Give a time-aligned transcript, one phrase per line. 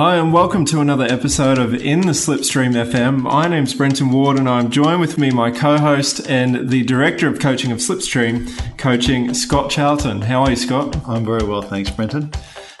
[0.00, 3.22] Hi, and welcome to another episode of In the Slipstream FM.
[3.22, 7.26] My name's Brenton Ward, and I'm joined with me my co host and the Director
[7.26, 8.48] of Coaching of Slipstream
[8.78, 10.22] Coaching, Scott Charlton.
[10.22, 10.96] How are you, Scott?
[11.08, 12.30] I'm very well, thanks, Brenton.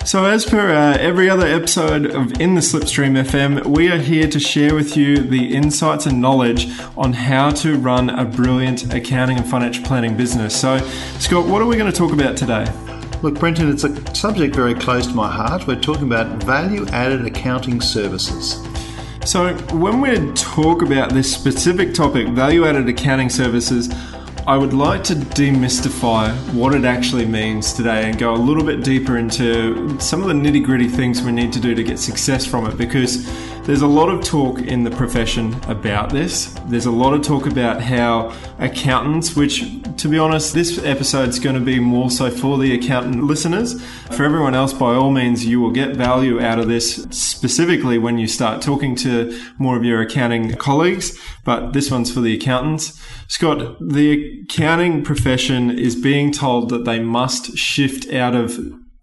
[0.04, 4.28] So, as per uh, every other episode of In the Slipstream FM, we are here
[4.28, 9.38] to share with you the insights and knowledge on how to run a brilliant accounting
[9.38, 10.54] and financial planning business.
[10.54, 10.78] So,
[11.18, 12.64] Scott, what are we going to talk about today?
[13.20, 15.66] Look, Brenton, it's a subject very close to my heart.
[15.66, 18.64] We're talking about value added accounting services.
[19.24, 23.92] So, when we talk about this specific topic, value added accounting services,
[24.46, 28.84] I would like to demystify what it actually means today and go a little bit
[28.84, 32.46] deeper into some of the nitty gritty things we need to do to get success
[32.46, 33.26] from it because
[33.68, 36.56] there's a lot of talk in the profession about this.
[36.68, 39.62] There's a lot of talk about how accountants, which
[39.98, 43.78] to be honest, this episode's going to be more so for the accountant listeners.
[44.12, 48.16] For everyone else, by all means, you will get value out of this specifically when
[48.16, 52.98] you start talking to more of your accounting colleagues, but this one's for the accountants.
[53.26, 58.58] Scott, the accounting profession is being told that they must shift out of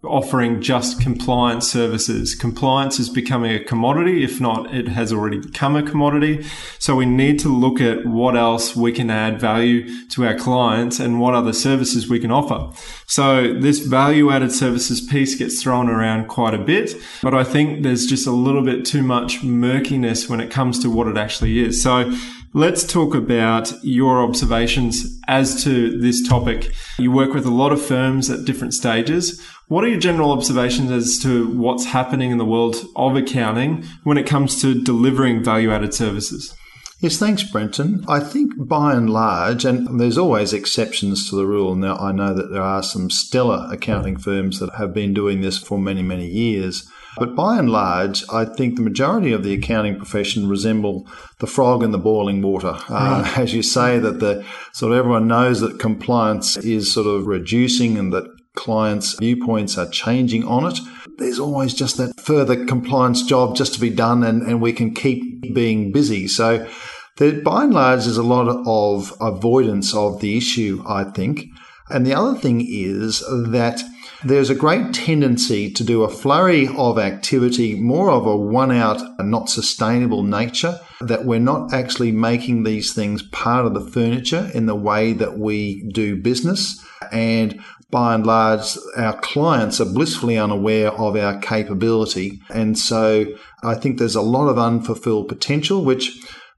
[0.08, 2.34] offering just compliance services.
[2.34, 4.24] Compliance is becoming a commodity.
[4.24, 6.44] If not, it has already become a commodity.
[6.78, 11.00] So we need to look at what else we can add value to our clients
[11.00, 12.74] and what other services we can offer.
[13.06, 17.82] So this value added services piece gets thrown around quite a bit, but I think
[17.82, 21.58] there's just a little bit too much murkiness when it comes to what it actually
[21.58, 21.82] is.
[21.82, 22.12] So
[22.56, 26.72] Let's talk about your observations as to this topic.
[26.98, 29.46] You work with a lot of firms at different stages.
[29.68, 34.16] What are your general observations as to what's happening in the world of accounting when
[34.16, 36.56] it comes to delivering value added services?
[37.00, 38.02] Yes, thanks, Brenton.
[38.08, 41.74] I think by and large, and there's always exceptions to the rule.
[41.74, 45.58] Now, I know that there are some stellar accounting firms that have been doing this
[45.58, 46.88] for many, many years.
[47.16, 51.82] But by and large, I think the majority of the accounting profession resemble the frog
[51.82, 52.76] in the boiling water.
[52.88, 57.26] Uh, as you say, that the sort of everyone knows that compliance is sort of
[57.26, 60.78] reducing and that clients' viewpoints are changing on it.
[61.18, 64.94] There's always just that further compliance job just to be done, and, and we can
[64.94, 66.28] keep being busy.
[66.28, 66.68] So,
[67.16, 71.46] there, by and large, there's a lot of avoidance of the issue, I think.
[71.88, 73.82] And the other thing is that
[74.24, 79.00] there's a great tendency to do a flurry of activity, more of a one out
[79.18, 84.50] and not sustainable nature, that we're not actually making these things part of the furniture
[84.54, 86.82] in the way that we do business.
[87.12, 92.40] And by and large, our clients are blissfully unaware of our capability.
[92.50, 93.26] And so
[93.62, 96.10] I think there's a lot of unfulfilled potential, which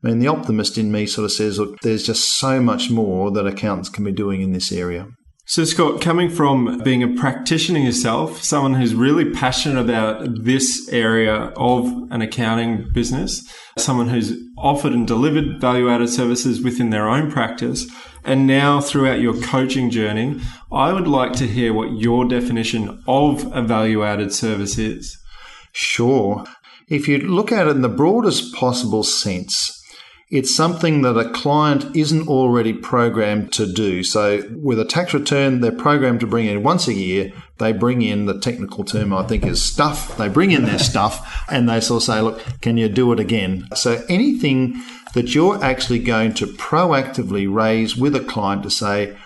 [0.02, 3.32] I mean, the optimist in me sort of says, look, there's just so much more
[3.32, 5.08] that accountants can be doing in this area.
[5.50, 11.54] So, Scott, coming from being a practitioner yourself, someone who's really passionate about this area
[11.56, 17.30] of an accounting business, someone who's offered and delivered value added services within their own
[17.30, 17.90] practice,
[18.26, 20.38] and now throughout your coaching journey,
[20.70, 25.16] I would like to hear what your definition of a value added service is.
[25.72, 26.44] Sure.
[26.88, 29.77] If you look at it in the broadest possible sense,
[30.30, 34.02] it's something that a client isn't already programmed to do.
[34.02, 37.32] So with a tax return, they're programmed to bring in once a year.
[37.56, 40.18] They bring in the technical term, I think, is stuff.
[40.18, 43.20] They bring in their stuff and they sort of say, look, can you do it
[43.20, 43.68] again?
[43.74, 44.82] So anything
[45.14, 49.16] that you're actually going to proactively raise with a client to say,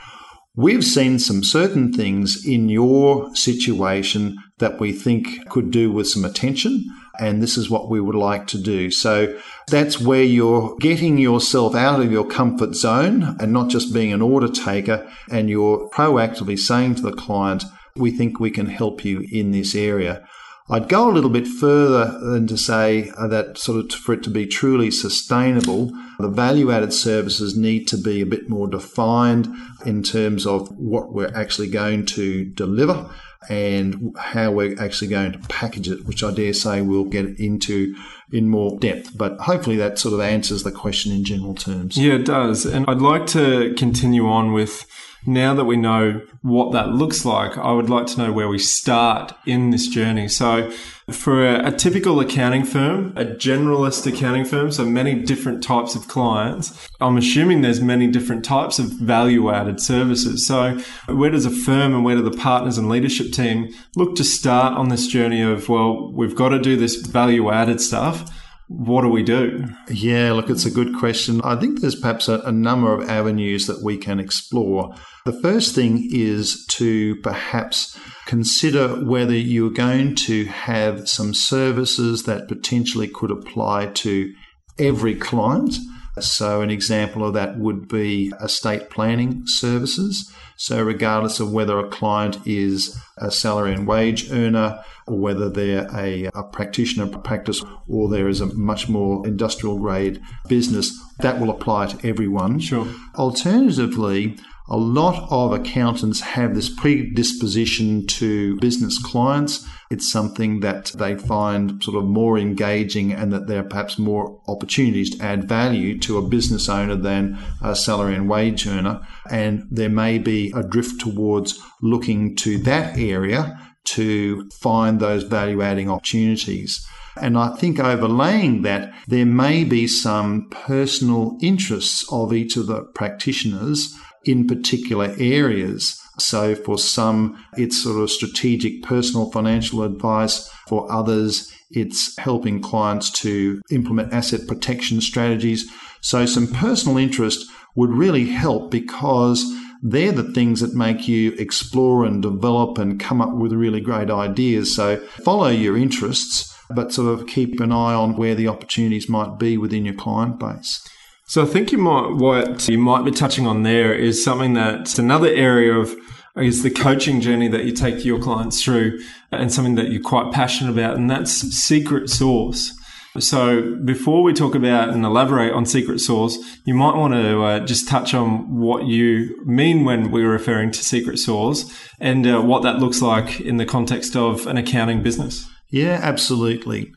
[0.55, 6.27] We've seen some certain things in your situation that we think could do with some
[6.27, 6.85] attention
[7.19, 8.91] and this is what we would like to do.
[8.91, 14.13] So that's where you're getting yourself out of your comfort zone and not just being
[14.13, 17.65] an order taker, and you're proactively saying to the client,
[17.97, 20.27] we think we can help you in this area.
[20.71, 24.31] I'd go a little bit further than to say that sort of for it to
[24.31, 29.49] be truly sustainable, the value added services need to be a bit more defined
[29.85, 33.11] in terms of what we're actually going to deliver
[33.49, 37.95] and how we're actually going to package it, which I dare say we'll get into
[38.31, 39.17] in more depth.
[39.17, 41.97] But hopefully that sort of answers the question in general terms.
[41.97, 42.65] Yeah, it does.
[42.65, 44.87] And I'd like to continue on with
[45.27, 48.59] now that we know what that looks like, I would like to know where we
[48.59, 50.29] start in this journey.
[50.29, 50.71] So,
[51.11, 56.09] for a, a, typical accounting firm, a generalist accounting firm, so many different types of
[56.09, 60.47] clients, I'm assuming there's many different types of value added services.
[60.47, 64.25] So, where does a firm and where do the partners and leadership team look to
[64.25, 68.31] start on this journey of, well, we've got to do this value added stuff
[68.79, 69.67] what do we do?
[69.89, 71.41] Yeah, look, it's a good question.
[71.43, 74.95] I think there's perhaps a, a, number of avenues that we can explore.
[75.25, 82.49] The first thing is to perhaps consider whether you're going to have some services that
[82.49, 84.33] potentially could apply to
[84.79, 85.77] every client.
[86.21, 90.31] So, an example of that would be estate planning services.
[90.57, 95.89] So, regardless of whether a client is a salary and wage earner, or whether they're
[95.95, 101.51] a, a practitioner practice, or there is a much more industrial grade business, that will
[101.51, 102.61] apply to everyone.
[102.61, 102.87] Sure.
[103.17, 104.37] Alternatively,
[104.69, 109.67] a lot of accountants have this predisposition to business clients.
[109.91, 114.41] It's something that they find sort of more engaging and that there are perhaps more
[114.49, 119.07] opportunities to add value to a business owner than a salary and wage earner.
[119.31, 125.61] And there may be a drift towards looking to that area to find those value
[125.61, 126.87] adding opportunities.
[127.21, 132.85] And I think overlaying that, there may be some personal interests of each of the
[132.95, 133.95] practitioners
[134.25, 135.99] in particular areas.
[136.19, 140.49] So for some, it's sort of strategic personal financial advice.
[140.69, 145.71] For others, it's helping clients to implement asset protection strategies.
[146.01, 149.45] So some personal interest would really help because
[149.83, 154.11] they're the things that make you explore and develop and come up with really great
[154.11, 154.75] ideas.
[154.77, 159.39] So follow your interests, but sort of keep an eye on where the opportunities might
[159.39, 160.87] be within your client base.
[161.33, 164.99] So I think you might what you might be touching on there is something that's
[164.99, 165.97] another area of
[166.37, 169.01] is the coaching journey that you take your clients through
[169.31, 172.79] and something that you're quite passionate about and that's secret sauce.
[173.19, 176.37] So before we talk about and elaborate on secret sauce,
[176.67, 180.85] you might want to uh, just touch on what you mean when we're referring to
[180.85, 181.65] secret sauce
[181.99, 185.49] and uh, what that looks like in the context of an accounting business.
[185.71, 186.93] Yeah, absolutely.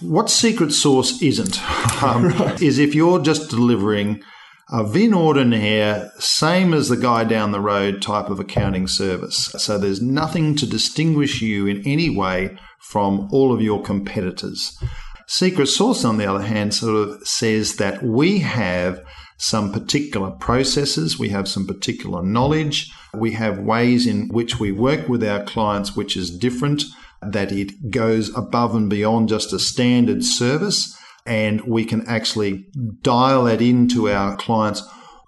[0.00, 1.60] What secret sauce isn't
[2.02, 2.60] um, right.
[2.62, 4.22] is if you're just delivering
[4.72, 9.46] a vin ordinaire, same as the guy down the road type of accounting service.
[9.58, 14.78] So there's nothing to distinguish you in any way from all of your competitors.
[15.26, 19.04] Secret sauce, on the other hand, sort of says that we have
[19.38, 25.08] some particular processes, we have some particular knowledge, we have ways in which we work
[25.08, 26.84] with our clients which is different
[27.22, 30.96] that it goes above and beyond just a standard service
[31.26, 32.66] and we can actually
[33.02, 34.82] dial that into our clients.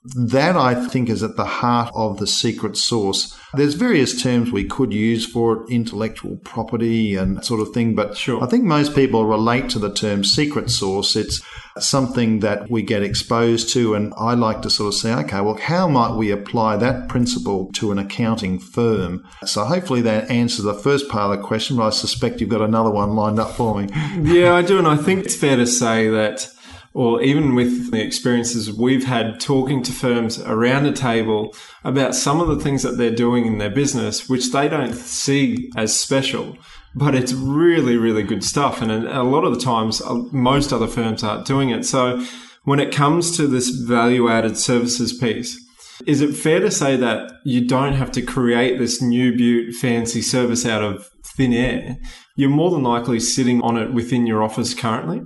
[0.05, 3.39] That I think is at the heart of the secret sauce.
[3.55, 8.17] There's various terms we could use for it, intellectual property and sort of thing, but
[8.17, 8.43] sure.
[8.43, 11.15] I think most people relate to the term secret sauce.
[11.15, 11.41] It's
[11.79, 13.95] something that we get exposed to.
[13.95, 17.71] And I like to sort of say, okay, well, how might we apply that principle
[17.75, 19.25] to an accounting firm?
[19.45, 22.61] So hopefully that answers the first part of the question, but I suspect you've got
[22.61, 23.89] another one lined up for me.
[24.21, 24.79] yeah, I do.
[24.79, 26.53] And I think it's fair to say that
[26.95, 31.55] or even with the experiences we've had talking to firms around a table
[31.85, 35.71] about some of the things that they're doing in their business, which they don't see
[35.77, 36.57] as special
[36.95, 38.83] but it's really, really good stuff.
[38.83, 41.85] And a lot of the times, uh, most other firms aren't doing it.
[41.85, 42.25] So
[42.65, 45.59] when it comes to this value added services piece,
[46.07, 50.21] is it fair to say that you don't have to create this new beaut fancy
[50.21, 51.97] service out of thin air?
[52.37, 55.23] You're more than likely sitting on it within your office currently.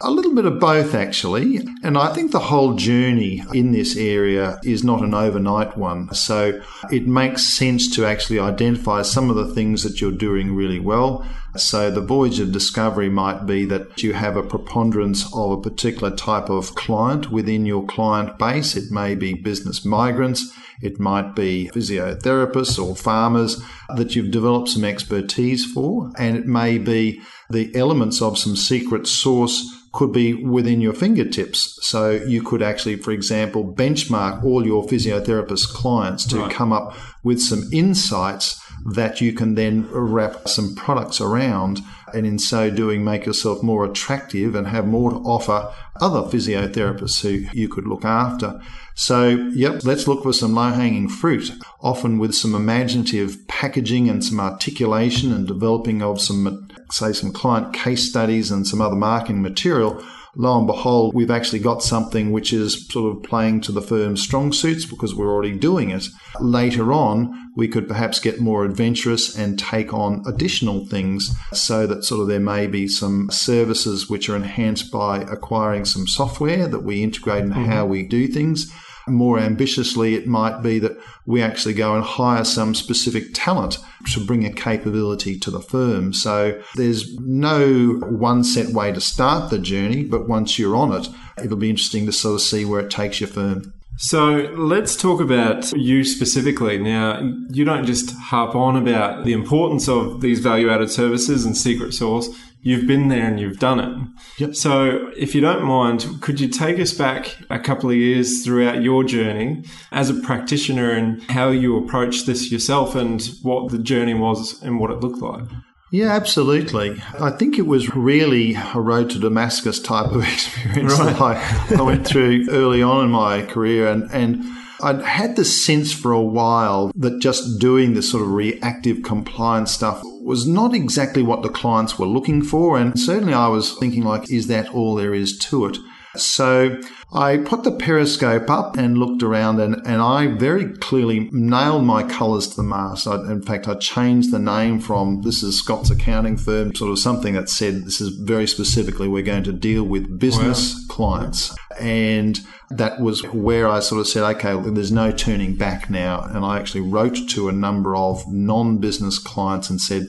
[0.00, 1.60] A little bit of both, actually.
[1.82, 6.12] And I think the whole journey in this area is not an overnight one.
[6.12, 6.60] So
[6.90, 11.24] it makes sense to actually identify some of the things that you're doing really well.
[11.56, 16.14] So the voyage of discovery might be that you have a preponderance of a particular
[16.14, 18.76] type of client within your client base.
[18.76, 20.52] It may be business migrants.
[20.82, 23.62] It might be physiotherapists or farmers
[23.94, 26.10] that you've developed some expertise for.
[26.18, 31.78] And it may be the elements of some secret sauce could be within your fingertips.
[31.86, 36.50] So you could actually, for example, benchmark all your physiotherapist clients to right.
[36.50, 41.80] come up with some insights that you can then wrap some products around
[42.14, 47.20] and in so doing make yourself more attractive and have more to offer other physiotherapists
[47.22, 48.60] who you could look after.
[48.94, 54.24] So, yep, let's look for some low hanging fruit, often with some imaginative packaging and
[54.24, 59.42] some articulation and developing of some, say, some client case studies and some other marketing
[59.42, 60.02] material
[60.36, 64.22] lo and behold, we've actually got something which is sort of playing to the firm's
[64.22, 66.08] strong suits because we're already doing it.
[66.40, 72.04] Later on, we could perhaps get more adventurous and take on additional things so that
[72.04, 76.82] sort of there may be some services which are enhanced by acquiring some software that
[76.82, 77.64] we integrate in mm-hmm.
[77.64, 78.72] how we do things.
[79.06, 80.96] More ambitiously, it might be that
[81.26, 83.78] we actually go and hire some specific talent
[84.12, 86.12] to bring a capability to the firm.
[86.12, 91.08] So there's no one set way to start the journey, but once you're on it,
[91.42, 93.74] it'll be interesting to sort of see where it takes your firm.
[93.96, 96.78] So let's talk about you specifically.
[96.78, 97.20] Now,
[97.50, 101.94] you don't just harp on about the importance of these value added services and secret
[101.94, 102.28] sauce.
[102.64, 104.08] You've been there and you've done it.
[104.38, 104.56] Yep.
[104.56, 108.82] So, if you don't mind, could you take us back a couple of years throughout
[108.82, 114.14] your journey as a practitioner and how you approached this yourself and what the journey
[114.14, 115.44] was and what it looked like?
[115.92, 117.00] Yeah, absolutely.
[117.20, 121.12] I think it was really a road to Damascus type of experience right.
[121.12, 123.88] that I, I went through early on in my career.
[123.88, 124.42] And, and
[124.82, 129.72] I'd had the sense for a while that just doing this sort of reactive compliance
[129.72, 132.78] stuff was not exactly what the clients were looking for.
[132.78, 135.78] And certainly I was thinking like, is that all there is to it?
[136.16, 136.80] So
[137.12, 142.02] I put the periscope up and looked around, and, and I very clearly nailed my
[142.02, 143.06] colours to the mast.
[143.06, 146.98] I, in fact, I changed the name from this is Scott's accounting firm, sort of
[146.98, 150.94] something that said this is very specifically we're going to deal with business wow.
[150.94, 151.56] clients.
[151.80, 152.40] And
[152.76, 156.22] that was where I sort of said, okay, there's no turning back now.
[156.22, 160.06] And I actually wrote to a number of non business clients and said,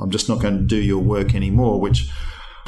[0.00, 2.10] I'm just not going to do your work anymore, which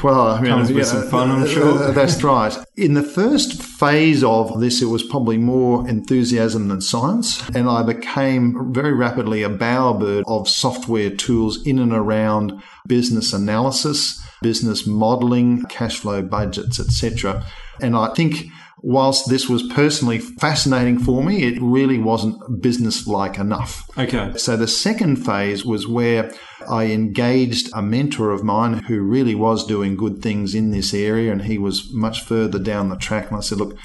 [0.03, 1.91] well, I mean, comes with some fun, I'm sure.
[1.91, 2.55] That's right.
[2.75, 7.81] In the first phase of this, it was probably more enthusiasm than science, and I
[7.81, 15.63] became very rapidly a bowerbird of software tools in and around business analysis, business modeling,
[15.65, 17.45] cash flow budgets, etc.
[17.81, 18.47] And I think
[18.85, 23.89] whilst this was personally fascinating for me, it really wasn't business like enough.
[23.97, 24.31] Okay.
[24.37, 26.31] So the second phase was where
[26.69, 31.31] I engaged a mentor of mine who really was doing good things in this area
[31.31, 33.29] and he was much further down the track.
[33.29, 33.75] And I said, look,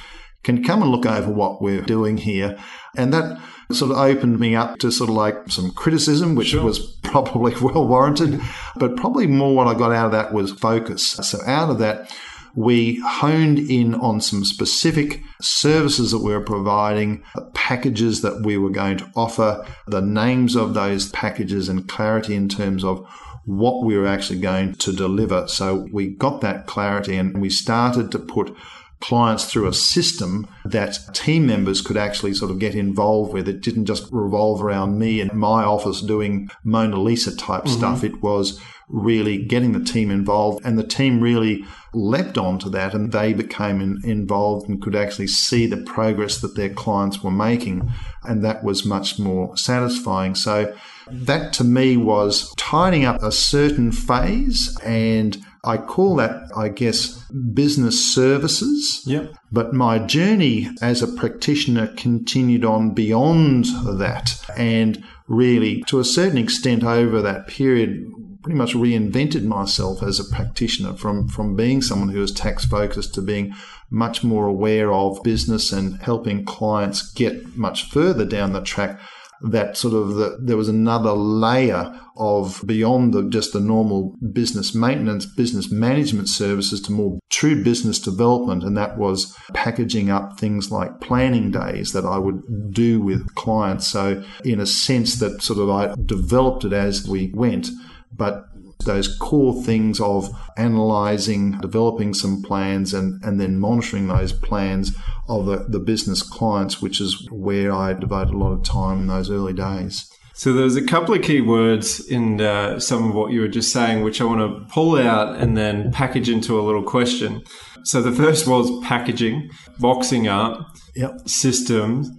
[0.42, 2.58] can you come and look over what we're doing here?
[2.94, 3.40] And that
[3.72, 6.62] sort of opened me up to sort of like some criticism, which sure.
[6.62, 8.38] was probably well warranted,
[8.76, 11.06] but probably more what I got out of that was focus.
[11.06, 12.14] So out of that,
[12.54, 17.22] we honed in on some specific services that we were providing,
[17.54, 22.48] packages that we were going to offer, the names of those packages, and clarity in
[22.48, 23.06] terms of
[23.44, 25.48] what we were actually going to deliver.
[25.48, 28.54] So we got that clarity and we started to put
[29.00, 33.48] clients through a system that team members could actually sort of get involved with.
[33.48, 37.78] It didn't just revolve around me and my office doing Mona Lisa type mm-hmm.
[37.78, 38.04] stuff.
[38.04, 43.12] It was really getting the team involved and the team really leapt onto that and
[43.12, 47.90] they became in, involved and could actually see the progress that their clients were making
[48.24, 50.74] and that was much more satisfying so
[51.10, 57.22] that to me was tidying up a certain phase and I call that, I guess,
[57.52, 59.02] business services.
[59.04, 59.34] Yep.
[59.52, 66.38] But my journey as a practitioner continued on beyond that and really, to a certain
[66.38, 68.04] extent, over that period,
[68.42, 73.14] pretty much reinvented myself as a practitioner from, from being someone who was tax focused
[73.14, 73.52] to being
[73.90, 79.00] much more aware of business and helping clients get much further down the track
[79.42, 84.74] that sort of the, there was another layer of beyond the, just the normal business
[84.74, 88.62] maintenance, business management services to more true business development.
[88.62, 93.88] And that was packaging up things like planning days that I would do with clients.
[93.88, 97.70] So in a sense that sort of I developed it as we went
[98.12, 98.46] but
[98.84, 104.96] those core things of analyzing, developing some plans, and, and then monitoring those plans
[105.28, 109.06] of the, the business clients, which is where I devoted a lot of time in
[109.06, 110.10] those early days.
[110.34, 113.72] So there's a couple of key words in uh, some of what you were just
[113.72, 117.42] saying, which I want to pull out and then package into a little question.
[117.84, 121.28] So the first was packaging, boxing up, yep.
[121.28, 122.10] systems.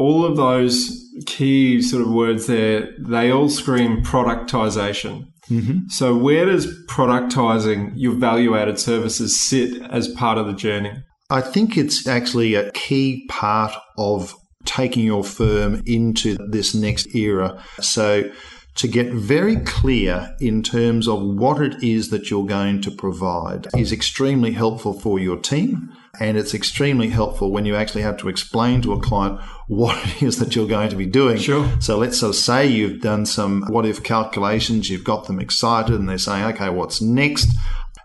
[0.00, 0.90] All of those
[1.26, 5.26] key sort of words there, they all scream productization.
[5.50, 5.88] Mm-hmm.
[5.88, 10.92] So, where does productizing your value added services sit as part of the journey?
[11.28, 17.62] I think it's actually a key part of taking your firm into this next era.
[17.80, 18.30] So,
[18.76, 23.66] to get very clear in terms of what it is that you're going to provide
[23.76, 25.92] is extremely helpful for your team.
[26.18, 30.22] And it's extremely helpful when you actually have to explain to a client what it
[30.22, 31.36] is that you're going to be doing.
[31.36, 31.70] Sure.
[31.80, 35.94] So let's sort of say you've done some what if calculations, you've got them excited,
[35.94, 37.50] and they're saying, okay, what's next?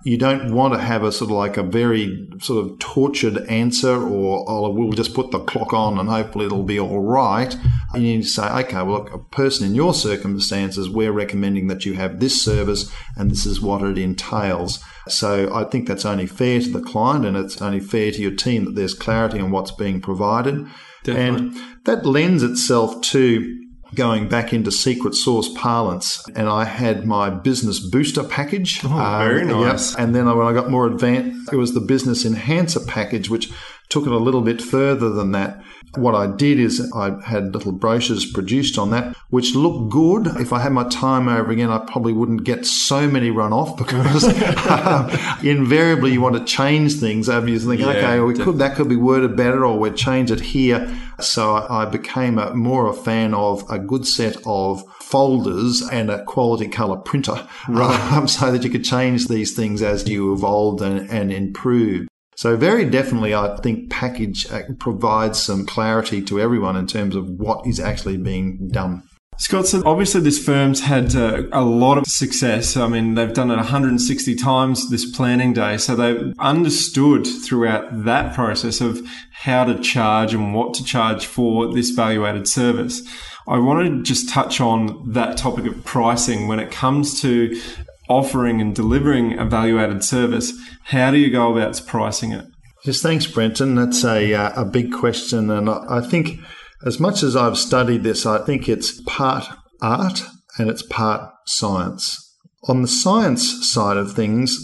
[0.05, 3.95] You don't want to have a sort of like a very sort of tortured answer
[3.95, 7.57] or, oh, we'll just put the clock on and hopefully it'll be all right.
[7.95, 11.85] You need to say, okay, well, look, a person in your circumstances, we're recommending that
[11.85, 14.79] you have this service and this is what it entails.
[15.07, 18.35] So I think that's only fair to the client and it's only fair to your
[18.35, 20.67] team that there's clarity on what's being provided.
[21.03, 21.59] Definitely.
[21.59, 27.29] And that lends itself to going back into secret sauce parlance, and I had my
[27.29, 28.83] business booster package.
[28.83, 28.89] Oh,
[29.19, 29.91] very um, nice.
[29.91, 29.99] Yep.
[29.99, 33.51] And then when I got more advanced, it was the business enhancer package, which
[33.89, 35.61] took it a little bit further than that.
[35.95, 40.27] What I did is I had little brochures produced on that, which looked good.
[40.39, 43.77] If I had my time over again, I probably wouldn't get so many run off
[43.77, 44.23] because
[45.43, 47.47] invariably you want to change things over.
[47.47, 50.41] You think, Yeah, okay, we could that could be worded better, or we'd change it
[50.41, 50.93] here.
[51.21, 56.23] So I became a, more a fan of a good set of folders and a
[56.25, 61.09] quality color printer, um, so that you could change these things as you evolved and,
[61.09, 62.09] and improved.
[62.37, 67.29] So very definitely, I think package uh, provides some clarity to everyone in terms of
[67.29, 69.03] what is actually being done.
[69.37, 72.77] Scott, so obviously this firm's had uh, a lot of success.
[72.77, 75.77] I mean, they've done it 160 times this planning day.
[75.77, 79.01] So they've understood throughout that process of
[79.33, 83.01] how to charge and what to charge for this value added service.
[83.47, 87.59] I want to just touch on that topic of pricing when it comes to
[88.07, 90.53] offering and delivering a value added service.
[90.85, 92.45] How do you go about pricing it?
[92.83, 93.75] Yes, thanks, Brenton.
[93.75, 95.49] That's a, uh, a big question.
[95.49, 96.39] And I I think
[96.85, 99.45] as much as I've studied this, I think it's part
[99.81, 100.23] art
[100.57, 102.21] and it's part science.
[102.67, 104.57] On the science side of things,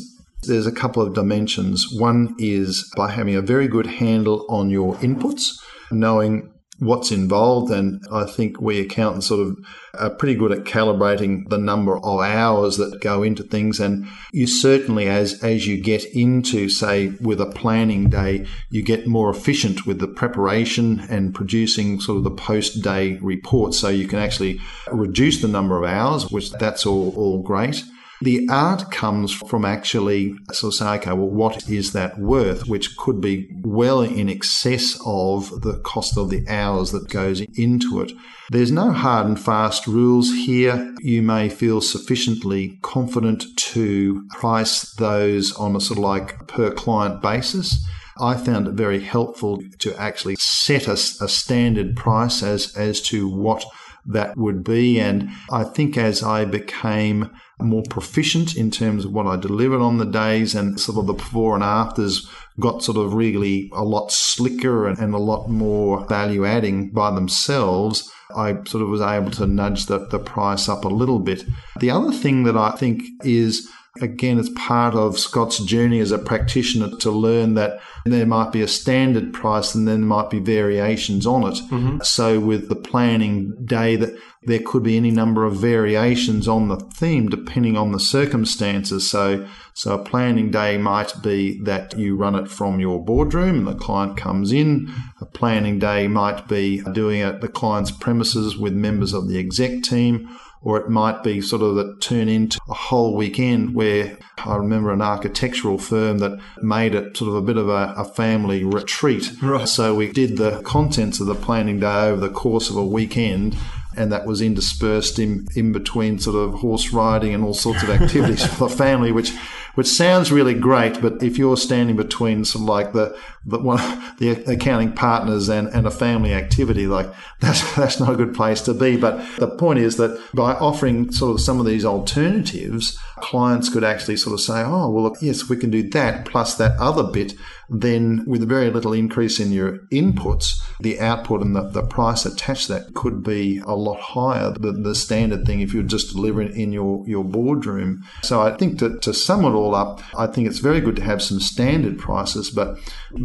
[0.44, 1.88] there's a couple of dimensions.
[1.98, 5.52] One is by having a very good handle on your inputs,
[5.92, 6.51] knowing
[6.82, 7.72] what's involved.
[7.72, 9.58] And I think we accountants sort of
[9.94, 13.80] are pretty good at calibrating the number of hours that go into things.
[13.80, 19.06] And you certainly, as, as you get into, say, with a planning day, you get
[19.06, 23.76] more efficient with the preparation and producing sort of the post day report.
[23.76, 24.60] So you can actually
[24.92, 27.84] reduce the number of hours, which that's all, all great.
[28.22, 32.68] The art comes from actually okay, well, what is that worth?
[32.68, 38.00] Which could be well in excess of the cost of the hours that goes into
[38.02, 38.12] it.
[38.52, 40.94] There's no hard and fast rules here.
[41.00, 47.22] You may feel sufficiently confident to price those on a sort of like per client
[47.22, 47.84] basis.
[48.20, 53.28] I found it very helpful to actually set a, a standard price as, as to
[53.28, 53.66] what
[54.06, 55.00] that would be.
[55.00, 57.32] And I think as I became
[57.64, 61.14] more proficient in terms of what I delivered on the days and sort of the
[61.14, 66.06] before and afters got sort of really a lot slicker and, and a lot more
[66.08, 68.12] value adding by themselves.
[68.36, 71.44] I sort of was able to nudge the, the price up a little bit.
[71.80, 76.18] The other thing that I think is Again, it's part of Scott's journey as a
[76.18, 80.40] practitioner to learn that there might be a standard price and then there might be
[80.40, 81.56] variations on it.
[81.56, 81.98] Mm-hmm.
[82.02, 86.78] So with the planning day that there could be any number of variations on the
[86.78, 89.10] theme depending on the circumstances.
[89.10, 93.68] So so a planning day might be that you run it from your boardroom and
[93.68, 94.90] the client comes in.
[95.20, 99.38] A planning day might be doing it at the client's premises with members of the
[99.38, 100.30] exec team
[100.64, 104.92] or it might be sort of that turn into a whole weekend where I remember
[104.92, 109.32] an architectural firm that made it sort of a bit of a, a family retreat.
[109.42, 109.68] Right.
[109.68, 113.58] So we did the contents of the planning day over the course of a weekend.
[113.98, 117.90] And that was interspersed in, in between sort of horse riding and all sorts of
[117.90, 119.34] activities for the family, which
[119.76, 123.80] which sounds really great, but if you're standing between of like the the one
[124.20, 128.62] the accounting partners and, and a family activity, like that's that's not a good place
[128.62, 128.98] to be.
[128.98, 133.84] But the point is that by offering sort of some of these alternatives, clients could
[133.84, 137.34] actually sort of say, oh well, yes, we can do that plus that other bit.
[137.74, 142.26] Then with a very little increase in your inputs, the output and the, the price
[142.26, 146.14] attached to that could be a lot higher than the standard thing if you're just
[146.14, 148.04] delivering in your, your boardroom.
[148.24, 151.04] So I think that to sum it all up, I think it's very good to
[151.04, 152.78] have some standard prices, but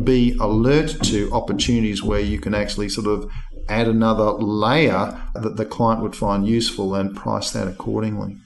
[0.04, 3.30] be alert to opportunities where you can actually sort of
[3.68, 8.36] add another layer that the client would find useful and price that accordingly.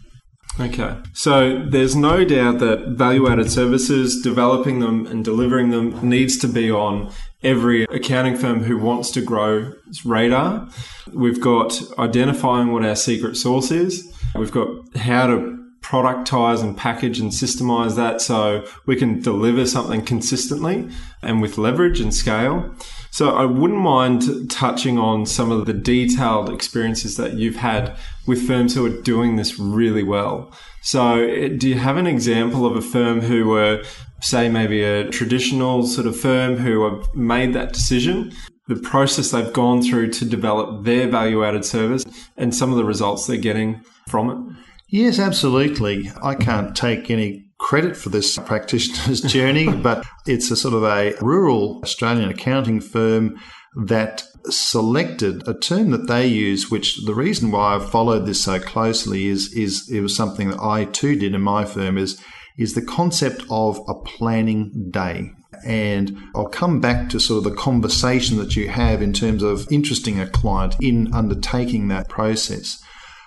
[0.59, 0.97] Okay.
[1.13, 6.49] So there's no doubt that value added services, developing them and delivering them needs to
[6.49, 9.73] be on every accounting firm who wants to grow
[10.05, 10.69] radar.
[11.13, 14.13] We've got identifying what our secret sauce is.
[14.35, 15.60] We've got how to
[15.91, 20.89] productize and package and systemize that so we can deliver something consistently
[21.21, 22.73] and with leverage and scale.
[23.11, 28.47] So I wouldn't mind touching on some of the detailed experiences that you've had with
[28.47, 30.53] firms who are doing this really well.
[30.81, 33.83] So eh, do you have an example of a firm who were,
[34.21, 38.33] say, maybe a traditional sort of firm who have made that decision,
[38.69, 42.05] the process they've gone through to develop their value added service
[42.37, 44.57] and some of the results they're getting from it?
[44.91, 46.11] Yes, absolutely.
[46.21, 51.15] I can't take any credit for this practitioner's journey, but it's a sort of a
[51.21, 53.39] rural Australian accounting firm
[53.85, 58.59] that selected a term that they use, which the reason why I've followed this so
[58.59, 62.21] closely is, is it was something that I too did in my firm is,
[62.59, 65.31] is the concept of a planning day.
[65.65, 69.71] And I'll come back to sort of the conversation that you have in terms of
[69.71, 72.83] interesting a client in undertaking that process.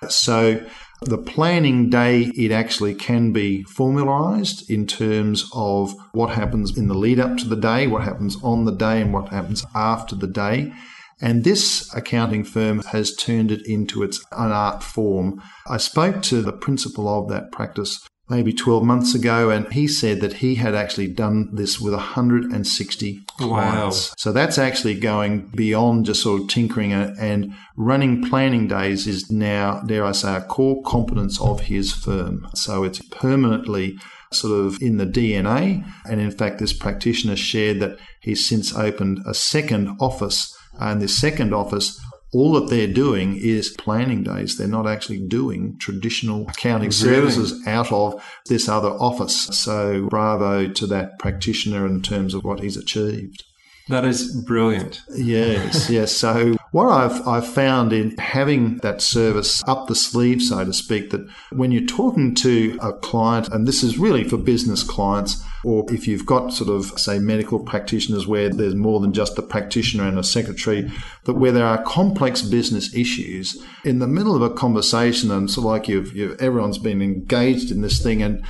[0.09, 0.65] So
[1.05, 6.93] the planning day, it actually can be formalized in terms of what happens in the
[6.93, 10.27] lead up to the day, what happens on the day, and what happens after the
[10.27, 10.73] day.
[11.21, 15.41] And this accounting firm has turned it into its own art form.
[15.67, 20.21] I spoke to the principal of that practice maybe 12 months ago, and he said
[20.21, 24.09] that he had actually done this with 160 clients.
[24.09, 24.15] Wow.
[24.17, 29.81] So that's actually going beyond just sort of tinkering and running planning days is now,
[29.81, 32.47] dare I say, a core competence of his firm.
[32.55, 33.97] So it's permanently
[34.31, 35.85] sort of in the DNA.
[36.09, 40.55] And in fact, this practitioner shared that he's since opened a second office.
[40.79, 42.01] And this second office
[42.33, 44.57] all that they're doing is planning days.
[44.57, 46.91] They're not actually doing traditional accounting really?
[46.91, 49.45] services out of this other office.
[49.57, 53.43] So bravo to that practitioner in terms of what he's achieved.
[53.89, 55.01] That is brilliant.
[55.13, 56.13] Yes, yes.
[56.13, 61.11] So what I've I've found in having that service up the sleeve, so to speak,
[61.11, 65.85] that when you're talking to a client, and this is really for business clients, or
[65.93, 70.07] if you've got sort of say medical practitioners where there's more than just a practitioner
[70.07, 70.91] and a secretary,
[71.25, 75.61] that where there are complex business issues in the middle of a conversation, and so
[75.61, 78.43] like you've, you've everyone's been engaged in this thing, and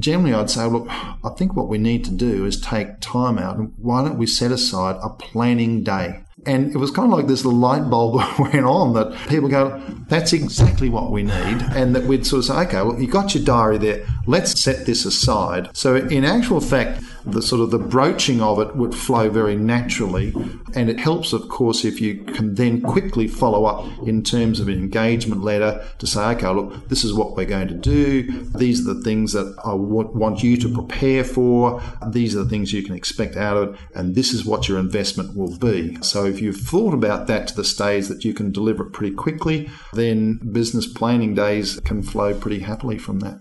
[0.00, 3.56] generally I'd say, look, I think what we need to do is take time out
[3.78, 6.24] why don't we set aside a planning day?
[6.48, 10.32] And it was kind of like this light bulb went on that people go, that's
[10.32, 11.62] exactly what we need.
[11.72, 14.06] And that we'd sort of say, okay, well, you got your diary there.
[14.26, 15.76] Let's set this aside.
[15.76, 20.32] So, in actual fact, the sort of the broaching of it would flow very naturally.
[20.74, 24.68] And it helps, of course, if you can then quickly follow up in terms of
[24.68, 28.44] an engagement letter to say, okay, look, this is what we're going to do.
[28.56, 31.82] These are the things that I want you to prepare for.
[32.06, 33.80] These are the things you can expect out of it.
[33.94, 35.96] And this is what your investment will be.
[36.02, 39.14] So if you've thought about that to the stage that you can deliver it pretty
[39.14, 43.40] quickly, then business planning days can flow pretty happily from that.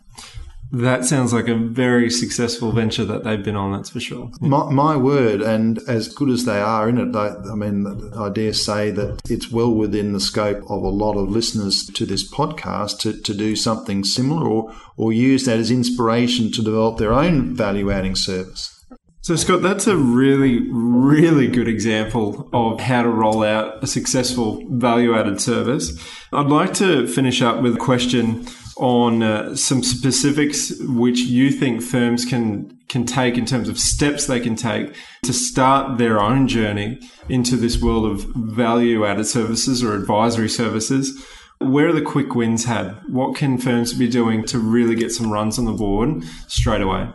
[0.71, 4.31] That sounds like a very successful venture that they've been on, that's for sure.
[4.41, 8.29] My, my word, and as good as they are in it, I, I mean, I
[8.29, 12.29] dare say that it's well within the scope of a lot of listeners to this
[12.29, 17.13] podcast to, to do something similar or, or use that as inspiration to develop their
[17.13, 18.73] own value adding service.
[19.21, 24.63] So, Scott, that's a really, really good example of how to roll out a successful
[24.69, 25.97] value added service.
[26.31, 28.47] I'd like to finish up with a question
[28.79, 34.27] on uh, some specifics which you think firms can can take in terms of steps
[34.27, 39.83] they can take to start their own journey into this world of value added services
[39.83, 41.21] or advisory services.
[41.59, 42.97] Where are the quick wins had?
[43.09, 47.09] What can firms be doing to really get some runs on the board straight away?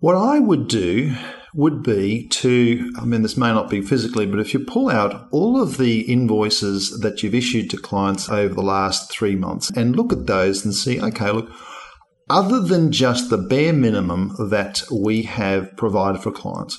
[0.00, 1.14] What I would do
[1.54, 5.28] would be to, I mean, this may not be physically, but if you pull out
[5.30, 9.96] all of the invoices that you've issued to clients over the last three months and
[9.96, 11.50] look at those and see, okay, look,
[12.30, 16.78] other than just the bare minimum that we have provided for clients,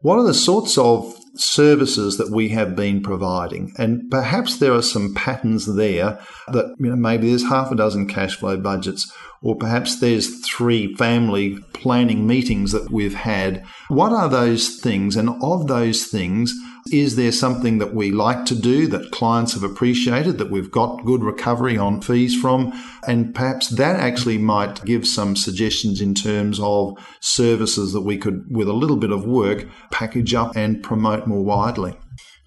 [0.00, 3.72] what are the sorts of services that we have been providing?
[3.78, 8.06] And perhaps there are some patterns there that, you know, maybe there's half a dozen
[8.06, 13.64] cash flow budgets or perhaps there's three family planning meetings that we've had.
[13.88, 15.16] What are those things?
[15.16, 16.54] And of those things,
[16.90, 21.04] is there something that we like to do that clients have appreciated, that we've got
[21.04, 22.72] good recovery on fees from?
[23.06, 28.46] And perhaps that actually might give some suggestions in terms of services that we could,
[28.50, 31.96] with a little bit of work, package up and promote more widely.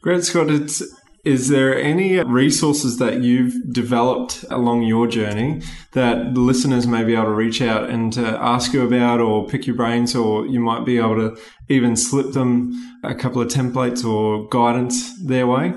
[0.02, 0.50] Great, Scott.
[0.50, 0.82] It's
[1.24, 7.26] is there any resources that you've developed along your journey that listeners may be able
[7.26, 10.86] to reach out and uh, ask you about or pick your brains, or you might
[10.86, 15.74] be able to even slip them a couple of templates or guidance their way?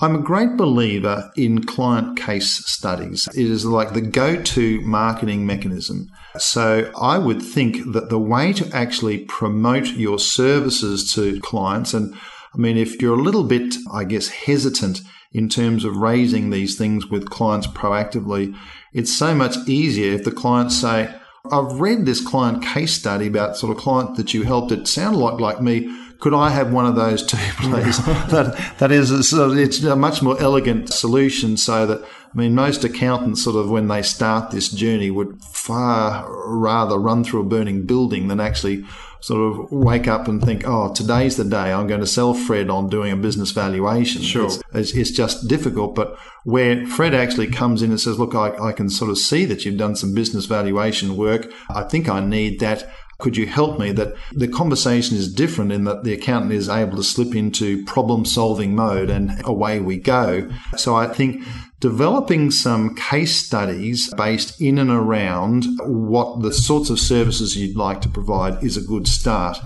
[0.00, 3.28] I'm a great believer in client case studies.
[3.34, 6.08] It is like the go to marketing mechanism.
[6.36, 12.14] So I would think that the way to actually promote your services to clients and
[12.54, 16.76] I mean, if you're a little bit, I guess, hesitant in terms of raising these
[16.76, 18.56] things with clients proactively,
[18.92, 21.14] it's so much easier if the clients say,
[21.50, 24.72] I've read this client case study about sort of client that you helped.
[24.72, 25.94] It sounded like, like me.
[26.20, 28.04] could I have one of those too, please?
[28.04, 32.84] that, that is, a, it's a much more elegant solution so that, I mean, most
[32.84, 37.86] accountants sort of, when they start this journey, would far rather run through a burning
[37.86, 38.84] building than actually
[39.20, 42.70] sort of wake up and think, oh, today's the day I'm going to sell Fred
[42.70, 44.22] on doing a business valuation.
[44.22, 44.46] Sure.
[44.46, 45.94] It's, it's, it's just difficult.
[45.94, 49.44] But where Fred actually comes in and says, look, I, I can sort of see
[49.46, 51.52] that you've done some business valuation work.
[51.68, 52.88] I think I need that.
[53.18, 53.90] Could you help me?
[53.90, 58.24] That the conversation is different in that the accountant is able to slip into problem
[58.24, 60.48] solving mode and away we go.
[60.76, 61.42] So I think
[61.80, 68.00] developing some case studies based in and around what the sorts of services you'd like
[68.02, 69.58] to provide is a good start.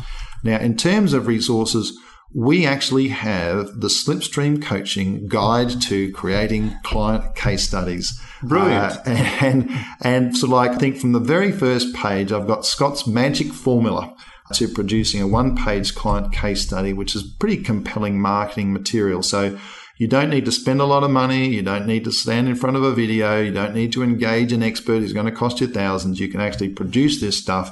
[0.42, 1.98] Now, in terms of resources,
[2.34, 8.18] we actually have the Slipstream Coaching Guide to Creating Client Case Studies.
[8.42, 8.96] Brilliant.
[8.96, 13.06] Uh, and, and so like, I think from the very first page, I've got Scott's
[13.06, 14.14] magic formula
[14.54, 19.22] to producing a one page client case study, which is pretty compelling marketing material.
[19.22, 19.58] So
[19.98, 21.48] you don't need to spend a lot of money.
[21.48, 23.40] You don't need to stand in front of a video.
[23.40, 26.20] You don't need to engage an expert who's going to cost you thousands.
[26.20, 27.70] You can actually produce this stuff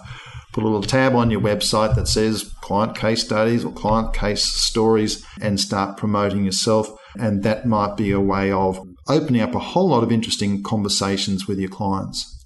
[0.52, 4.44] put a little tab on your website that says client case studies or client case
[4.44, 6.90] stories and start promoting yourself.
[7.18, 11.46] And that might be a way of opening up a whole lot of interesting conversations
[11.46, 12.39] with your clients.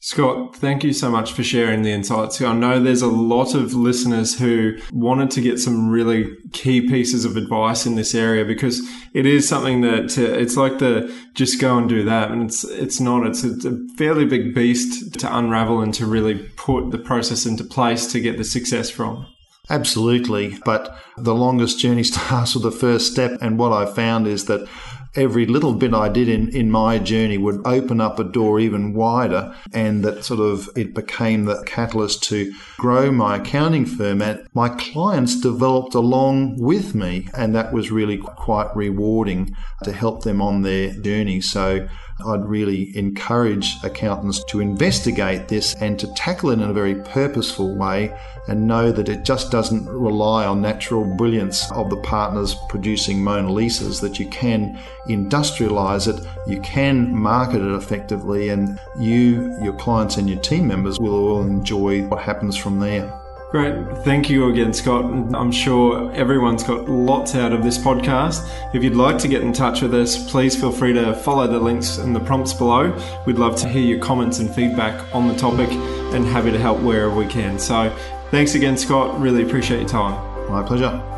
[0.00, 2.40] Scott, thank you so much for sharing the insights.
[2.40, 7.24] I know there's a lot of listeners who wanted to get some really key pieces
[7.24, 8.80] of advice in this area because
[9.12, 13.00] it is something that it's like the just go and do that, and it's it's
[13.00, 13.26] not.
[13.26, 17.44] It's a, it's a fairly big beast to unravel and to really put the process
[17.44, 19.26] into place to get the success from.
[19.68, 24.44] Absolutely, but the longest journey starts with the first step, and what I found is
[24.44, 24.68] that
[25.14, 28.94] every little bit I did in, in my journey would open up a door even
[28.94, 29.54] wider.
[29.72, 34.22] And that sort of, it became the catalyst to grow my accounting firm.
[34.22, 37.28] And my clients developed along with me.
[37.34, 41.40] And that was really quite rewarding to help them on their journey.
[41.40, 41.88] So
[42.26, 47.76] I'd really encourage accountants to investigate this and to tackle it in a very purposeful
[47.76, 48.12] way
[48.48, 53.48] and know that it just doesn't rely on natural brilliance of the partners producing Mona
[53.48, 60.16] Lisas, that you can industrialize it, you can market it effectively, and you, your clients,
[60.16, 63.12] and your team members will all enjoy what happens from there.
[63.50, 63.74] Great.
[64.04, 65.06] Thank you again, Scott.
[65.06, 68.46] I'm sure everyone's got lots out of this podcast.
[68.74, 71.58] If you'd like to get in touch with us, please feel free to follow the
[71.58, 72.94] links and the prompts below.
[73.24, 76.80] We'd love to hear your comments and feedback on the topic and happy to help
[76.80, 77.58] wherever we can.
[77.58, 77.90] So
[78.30, 79.18] thanks again, Scott.
[79.18, 80.50] Really appreciate your time.
[80.50, 81.17] My pleasure.